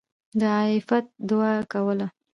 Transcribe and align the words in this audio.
د 0.39 0.41
عافيت 0.55 1.05
دعاء 1.29 1.59
کوله!!. 1.71 2.07